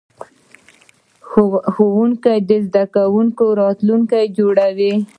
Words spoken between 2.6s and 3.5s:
زده کوونکي